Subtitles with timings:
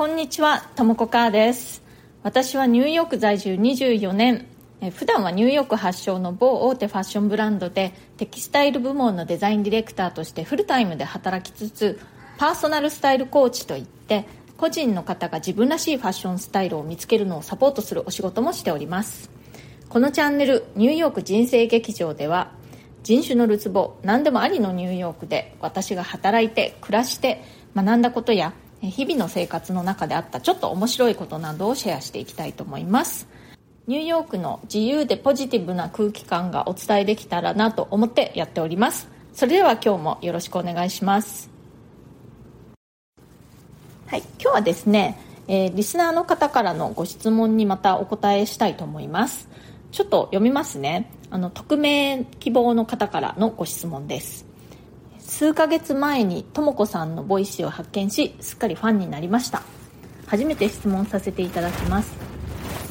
[0.00, 1.82] こんにちは、ともこかーです。
[2.22, 4.46] 私はニューヨーク在住24年、
[4.80, 12.00] え普段はニューヨーク発祥の某大手ファッションブランドでテキスタイル部門のデザインディレクターとしてフルタイムで働きつつ、
[12.38, 14.24] パーソナルスタイルコーチといって
[14.56, 19.28] 個人の方が自分らしいファッションスタイルを見つけるのをサポートするお仕事もしております
[19.90, 22.52] このチャンネル「ニューヨーク人生劇場」では
[23.02, 27.44] 人種のるつぼ何でもありのニューヨークで私が働いて暮らして
[27.76, 33.28] 学んだことや日々の生活の中であったちょっと面白いことなどをシェアしていきたいと思います。
[33.86, 39.08] ニューヨークの自由でポジティブな空気感がお伝えできたらなと思ってやっております。
[39.32, 41.50] それでは今日もよろしくお願いします。
[44.06, 49.48] はい、今日はですね、えー、リスナーの方からのご質問にまたお答えしたいと思います。
[49.92, 51.10] ちょっと読みますね。
[51.30, 54.49] あの匿名希望の方からのご質問です。
[55.40, 59.62] 数ヶ月前にとも子さんの Voicy を発見しすっかりファンになりました。
[60.26, 62.12] 初めて質問させていただきます。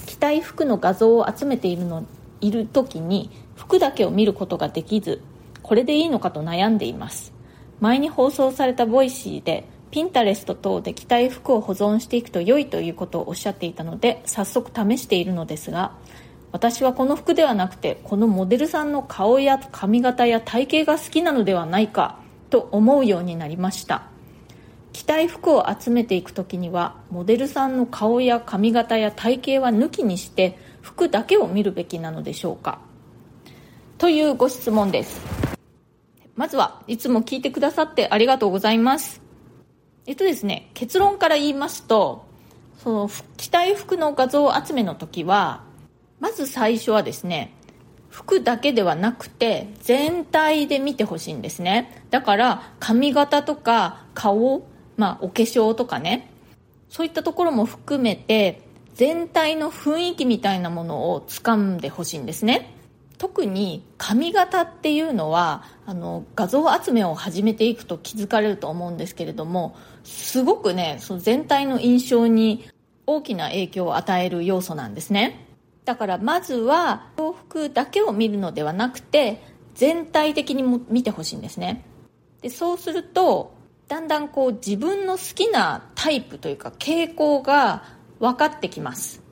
[0.07, 2.07] 着たい服の画像を集めているの
[2.41, 5.21] いる時に服だけを見ることができず
[5.61, 7.33] これでいいのかと悩んでいます。
[7.81, 15.91] 前に放送された Voicy で Pinterest 等で着たい服を保存していくと良いということをおっしゃっていたので早速試しているのですが
[16.51, 24.03] 私はこの服ではなくてこのモデルさんの顔や髪型や体型が好きなのではないかと思うようになりました。
[24.91, 32.79] 着たい服を集めていく時にはモデルさんの顔や髪型や体型は抜きにして服だけを見るべきなのでしょうか。
[33.97, 35.21] というご質問です。
[36.35, 39.21] まずはいつも聞いてくださってありがとうございます。
[40.07, 42.25] えっとですね、結論から言いますと、
[42.81, 45.63] その着たい服の画像集めの時は、
[46.19, 47.53] まず最初はですね、
[48.09, 52.03] 服だけではなくて全体で見てほしいんですね。
[52.09, 56.31] だから髪型とか顔、まあお化粧とかね、
[56.89, 58.61] そういったところも含めて
[58.95, 62.73] 全体の雰囲気みたいなものを掴んでほしいんですね。
[63.19, 72.69] 特に髪型っていうのはあの画像集めを始めていくと気づかれると思うんですけれどもすごくねその全体の印象に
[73.05, 75.48] 大きな影響を与える要素なんですね
[75.89, 79.41] だからまずは洋服だけを見るのではなくて
[79.73, 81.83] 全体的にも見てほしいんですね。
[82.43, 83.55] でそうすると
[83.87, 87.85] だんだんこう自分の好きなタイプというか傾向が
[88.19, 89.23] 分かってきます。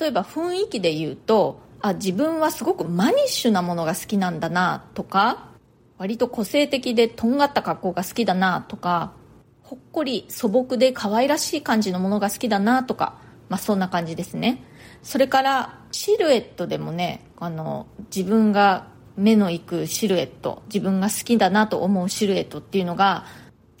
[0.00, 5.50] 例えば雰囲気で言うとあ自分はすごくマニッシュなものが好きなんだなとか
[5.98, 9.12] 割と個性的でとんがった格好が好きだなとか
[9.62, 13.18] ほっこり素朴で可愛らしい感じのものが好きだなとか、
[13.50, 14.64] まあ、そんな感じですね。
[15.04, 23.26] それからシルエットでもねあの自分が目のいくシルエット自分が好きだなと思うシルエットっていうのが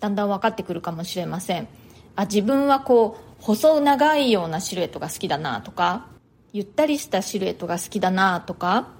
[0.00, 1.66] だんだん分かってくるかもしれません。
[2.14, 6.06] あ自分はこう細長いようなシルエットが好きだなとか
[6.52, 8.90] ゆったりしたシルエットが好きだなとか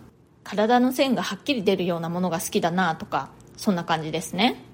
[0.42, 4.64] 体の線がはっきり出るようなものが好きだなとかそんな感じですね。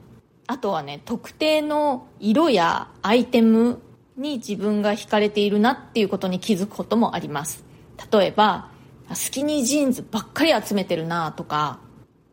[0.46, 3.80] あとはね特定の色やアイテム
[4.20, 7.64] に自分が惹かれているなっていうことに気づくこともあります。
[8.12, 8.68] 例えば
[9.14, 11.80] スキニージーンズばっかり集めてるなとか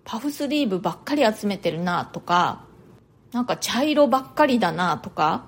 [0.04, 2.64] パフスリーブばっかり集めてるなとか
[3.32, 5.46] なんか茶色ばっかりだなとか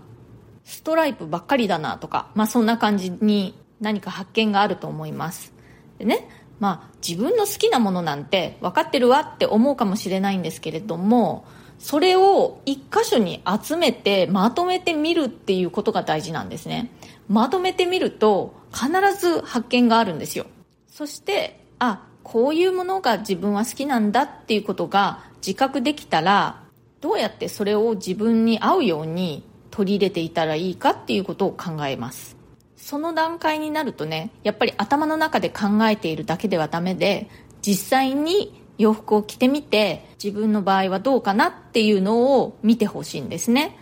[0.64, 5.54] ストライプばっかりだなとかまあそんな感じに何か発見があると思います。
[5.98, 6.28] でね
[6.60, 11.46] まあ自分の好きなものなんて分かってるわって思うかもしれないんですけれども
[11.80, 16.92] それを一箇所に集めてまとめてみるっていうことが大事なんですね。
[17.30, 20.46] まとめてみると必ず発見があるんですよ。
[20.88, 26.64] そしてあこういうものが自分は好きなんだっていうことが自覚できたら
[27.00, 32.38] どうやってそれを自分に合うように取り入れていたらいいかっていうことを考えます。
[32.76, 37.30] その段階になるとねやっぱり頭の中で考えているだけではダメで
[37.62, 43.78] 実際に洋服を着てみて自分の場合はどうかなっていうのを見てほしいんですね。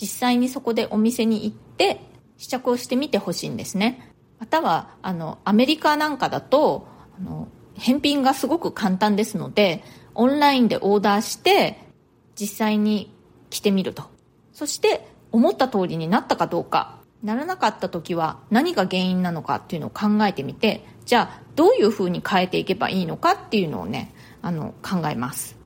[0.00, 2.00] 実際にそこでお店に行って
[2.36, 4.12] 試着をしてみてほしいんですね。
[4.38, 6.86] またはあのアメリカなんかだと
[7.18, 9.82] あの返品がすごく簡単ですので
[10.14, 11.78] オンラインでオーダーして
[12.38, 13.10] 実際に
[13.48, 14.04] 着てみると。
[14.52, 17.00] そして思った通りになったかどうか。
[17.22, 24.12] ならなかった時は何が原因なのかっていうのを考えてみてじゃあどういうふうに変えていけばいいのかっていうのをね
[24.42, 25.56] あの考えます。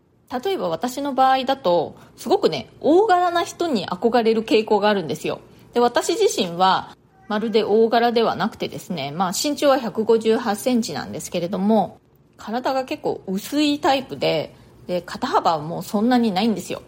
[0.44, 5.40] 例えば私の場合だとすごくね大柄な人に憧れる傾向があるんですよ。
[5.72, 6.96] で私自身は
[7.28, 12.00] まるで大柄ではなくてですね、まあ、身長は1 5 8センチなんですけれども
[12.36, 14.54] 体が結構薄いタイプで
[14.86, 16.82] で肩幅はもうそんなにないんですよ。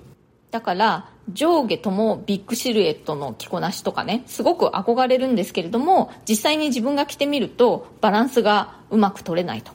[0.50, 9.72] だから上下ともビッグシルエットの着こなしとかねすごく憧れるんですけれども実際に自分が着てみるとバランスがうまく取れないと。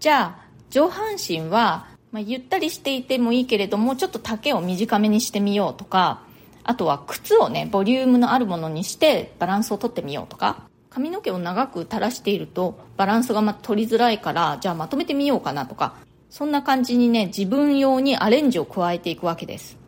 [0.00, 6.22] じゃあ上半身は、まあ、ゆったりしていてもいいけれどもちょっと丈を短めにしてみようとか
[6.64, 10.66] あとは靴をねボリュームのあるものにしてバランスをとってみようとか。
[10.90, 15.94] 髪の毛を長く垂らしているとバランスがま取りづらいからじゃあまとめてみようかなとか。
[16.30, 19.78] そんな感じにね自分用にアレンジを加えていくわけです。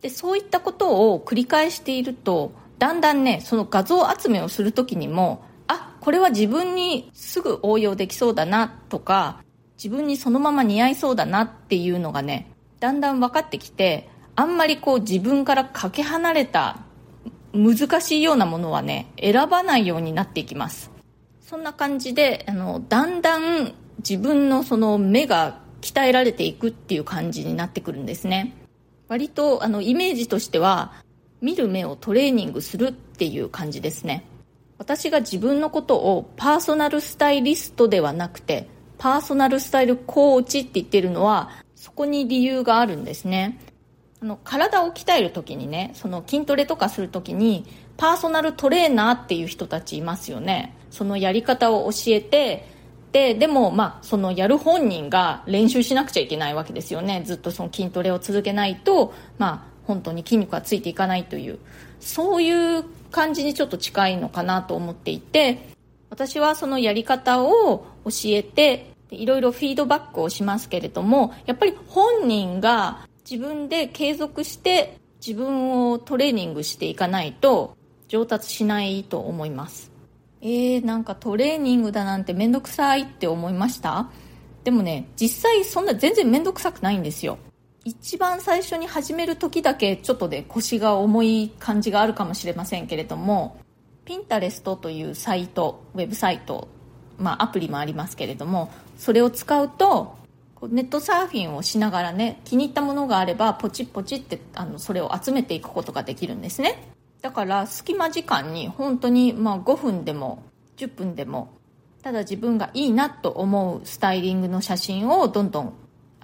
[0.00, 9.42] でそういったことを繰り返しているとだんだんねその画像集めをする時にもあこれは自分にすぐ応用できそうだなとか
[9.78, 16.80] 自分にそのまま似合いそうだなっていうのがねだんだん分かってきてあんまりこう自分からかけ離れた
[17.52, 20.90] 難しいようなものはね選ばないようになっていきます。
[21.40, 28.54] そんな感じであのだんだん自分のその目が鍛えられていくっていう感じになってくるんですね。
[29.08, 30.92] 割とあのイメージとしては
[31.40, 34.24] 見る目をトレーニングするっていう感じですね。
[34.76, 43.60] 私が自分のことをパーソナルスタイリストではなくてパーソナルスタイルコーチって言ってるのはそこに理由があるんですね。
[44.20, 47.64] あの体を鍛える時にねその筋トレとかする時に
[47.96, 50.76] パーソナルトレーナーっていう人たちいますよね。
[50.90, 52.68] そのやり方を教えて
[53.12, 57.22] ででもまあそのやる本人が練習しなくちゃいけないわけですよね。
[57.24, 61.58] ずっとその筋トレを続けないとまあ本当に筋肉がついていかないという。
[62.00, 65.68] そういう感じにちょっと近いのかなと思っていて
[66.10, 77.76] 私はそのやり方を教えていろいろフィードバックをしますけれどもやっぱり本人が自分で継続して自分をトレーニングしていかないと
[78.08, 79.90] 上達しないと思います。
[80.40, 84.10] えー、なんかトレーニングだなんて面倒くさいって思いました？
[84.62, 87.38] でもね実際そんな全然面倒くさくないんですよ。
[87.84, 93.56] 一番最初に始める時だけちょっとで腰が重い感じがあるかもしれませんけれども
[94.04, 96.68] ピンタレストというサイトウェブサイト、
[97.18, 100.16] まあ、アプリもありますけれどもそれを使うと
[100.62, 106.92] ネットサーフィンをしながらね気に入ったものがあればポチポチってあのそれを集めていくことができるんですね。
[107.20, 110.42] だから隙間時間に本当にまあ5分でも
[110.76, 111.52] 10分でも
[112.02, 115.74] ただ自分がいいなと思うスタイリングの写真をどんどん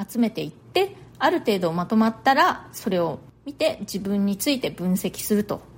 [0.08, 5.73] 集めていってある程度まとまったらそれを見て自分について分析すると。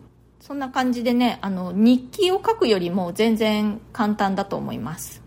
[0.47, 5.21] そんな感じでねあの日記を書くよりも全然簡単だと思います。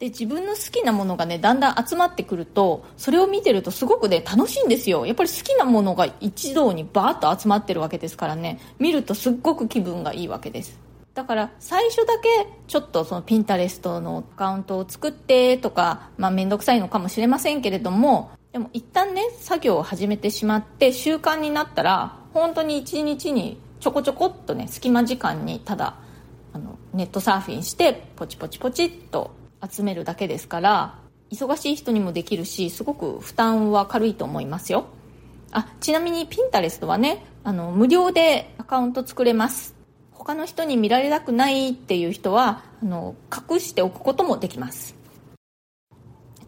[0.00, 5.06] で自分の好きなものがねだんだん集まってくるとそれを見てるとすごくね楽しいんですよ。
[5.06, 8.58] やっぱり好きなものが一堂にバーッと集まってるわけですからね。
[8.80, 10.80] 見るとすっごく気分がいいわけです。
[11.14, 25.96] だから最初だけちょっとそのピンタレストのアカウントを作ってとかまあ面倒くさいのかもしれませんけれどもでも一旦ね作業を始めてしまって習慣になったら本当に一日にちょこちょこっとね隙間時間にただ
[26.52, 29.32] あのネットサーフィンしてポチポチポチっと
[29.68, 30.98] 集めるだけですから
[31.30, 34.86] 忙しい人にもできるしすごく負担は軽いと思いますよ。
[35.52, 39.74] あちなみにピンタレストはねあの無料でアカウント作れます。
[40.12, 44.96] 他の人に見られたくないっていう人はあの隠しておくこともできます。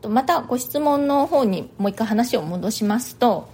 [0.08, 3.48] またご質問の方にもう一回話を戻しますと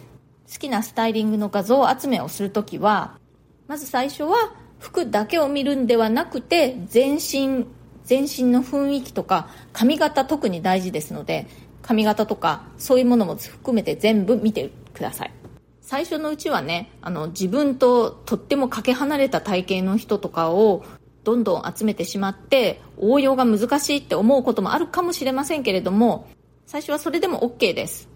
[0.53, 3.19] 好きなスタイリングの画像集めをするときは
[3.67, 7.67] まず最初は服だけを見るんではなくて全身
[8.05, 11.47] 全身の雰囲気とか髪型特に大事ですので
[11.81, 15.33] 髪型とかそういうものも含めて全部見てください。
[15.81, 20.83] 最初のうちはねあの自分ととってもかけ離れた体型の人とかを
[21.25, 26.27] どんどん集めてしまって応用が難しいって思うこともあるかもしれませんけれども
[26.65, 28.09] 最初はそれでも OK です。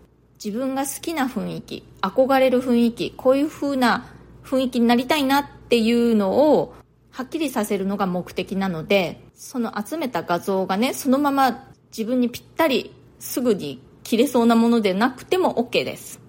[0.42, 4.06] 自分が好きな雰囲気憧れる雰囲気こういう風な
[4.48, 6.74] 雰囲気になりたいなっていうのを
[7.10, 16.20] はっきりさせるのが目的なのでその集めた画像がねそのまま自分にぴったりすぐに着れそうなものでなくても OK です。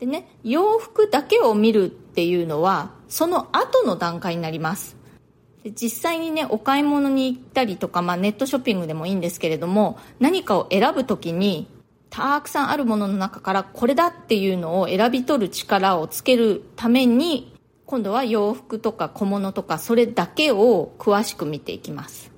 [0.00, 4.96] でね洋服だけを見るっていうのはその後の段階になります。
[5.62, 11.68] で実際にねお買い物に行ったりとか、まあ、ネットショッピングでもいいんですけれども何かを選ぶ時に
[12.10, 17.51] たくさんあるものの中からこれだっていうのを選び取る力をつけるために
[17.92, 22.32] 今度は洋服とか小物とかそれだけを詳しく見ていきます。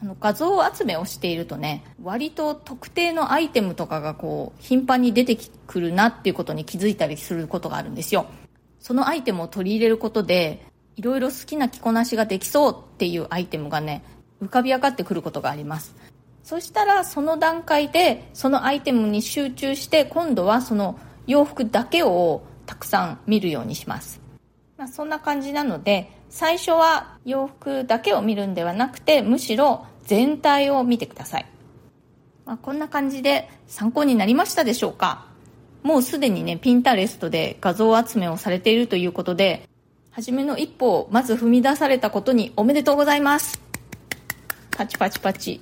[0.00, 5.36] あの画像集めをしているとね割と特定のアイテムとかがこう頻繁に出て
[5.66, 8.24] くるなっていうことに気づいたりすることがあるんですよ。
[8.80, 10.64] そのアイテムを取り入れることで
[10.96, 14.02] いろいろ好きな着こなしができそうっていうアイテムがね
[14.42, 15.94] 浮かび上がってくることがあります。
[16.42, 24.24] そしたらその段階でそのアイテムに集中して今度はその洋服だけをたくさん見るようにします。
[24.78, 31.46] まあ、そんな感じなので最初は洋服だけを見るんではなくてむしろ全体を見てください、
[32.44, 35.26] まあ、こんな感じで参考になりましたでしょうか。
[35.82, 39.68] もうすでにねピンタレストで画像集めをされているということで
[40.10, 43.60] 初めの一歩をまず踏み出されたことにおめでとうございます。
[44.72, 45.60] パチパチパチ。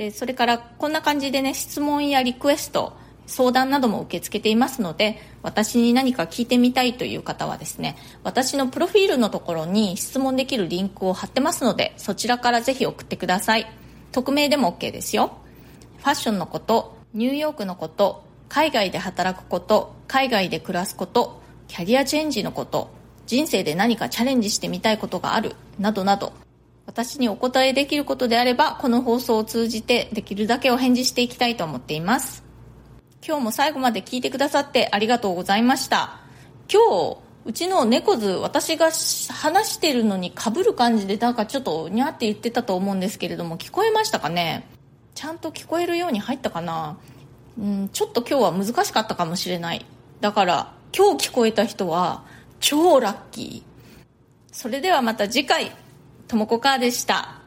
[0.00, 2.94] えそれからこんな感じでね質問やリクエスト
[3.26, 13.66] 相談なども受け付けていますので私に何か聞いてみたいという方はですね私のプロフィールのところに質問できるリンクを貼ってますのでそちらからぜひ送ってください。
[14.10, 15.38] 匿名でも OK ですよ。
[15.98, 22.90] ファッションのことニューヨークのこと海外で働くこと海外で暮らすことキャリアチェンジのこと
[23.26, 26.32] 人生で何かチャレンジしてみたいことがあるなどなど
[26.90, 32.42] 私にお答えできることであればこの放送を通じてできるだけお返事していきたいと思っています。
[33.24, 36.18] 今日も最後まで聞いてくださってありがとうございました。
[36.68, 38.90] 今日うちの猫図私が
[39.32, 44.66] 話してるのにかぶる感じでなんかちょっとにゃって言ってたと思うんですけれども聞こえましたかね？
[45.14, 46.98] ちゃんと聞こえるように入ったかな？
[47.56, 49.86] うんちょっと今日は難しかったかもしれない。
[50.20, 52.24] だから今日聞こえた人は
[52.58, 54.04] 超ラッキー。
[54.50, 55.70] それではまた次回。
[56.30, 57.39] ともこかーでした。